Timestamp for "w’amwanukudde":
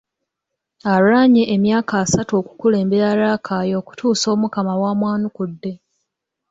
4.81-5.71